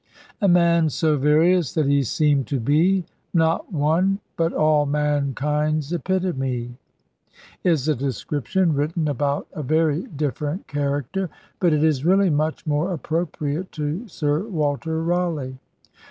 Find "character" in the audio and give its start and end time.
10.65-11.29